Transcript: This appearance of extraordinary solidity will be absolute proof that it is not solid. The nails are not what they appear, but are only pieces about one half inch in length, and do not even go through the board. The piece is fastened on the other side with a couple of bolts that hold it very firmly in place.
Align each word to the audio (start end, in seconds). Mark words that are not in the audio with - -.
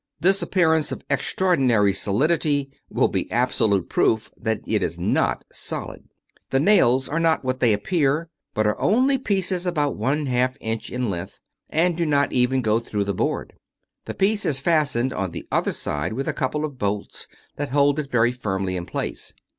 This 0.19 0.41
appearance 0.41 0.91
of 0.91 1.03
extraordinary 1.11 1.93
solidity 1.93 2.71
will 2.89 3.07
be 3.07 3.29
absolute 3.31 3.87
proof 3.87 4.31
that 4.35 4.61
it 4.65 4.81
is 4.81 4.97
not 4.97 5.45
solid. 5.53 6.05
The 6.49 6.59
nails 6.59 7.07
are 7.07 7.19
not 7.19 7.45
what 7.45 7.59
they 7.59 7.71
appear, 7.71 8.27
but 8.55 8.65
are 8.65 8.81
only 8.81 9.19
pieces 9.19 9.63
about 9.67 9.95
one 9.97 10.25
half 10.25 10.57
inch 10.59 10.89
in 10.89 11.11
length, 11.11 11.39
and 11.69 11.95
do 11.95 12.07
not 12.07 12.33
even 12.33 12.63
go 12.63 12.79
through 12.79 13.03
the 13.03 13.13
board. 13.13 13.53
The 14.05 14.15
piece 14.15 14.43
is 14.43 14.59
fastened 14.59 15.13
on 15.13 15.29
the 15.29 15.47
other 15.51 15.71
side 15.71 16.13
with 16.13 16.27
a 16.27 16.33
couple 16.33 16.65
of 16.65 16.79
bolts 16.79 17.27
that 17.57 17.69
hold 17.69 17.99
it 17.99 18.09
very 18.09 18.31
firmly 18.31 18.75
in 18.77 18.87
place. 18.87 19.35